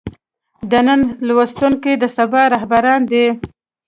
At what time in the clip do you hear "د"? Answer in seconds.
0.71-0.73, 2.01-2.03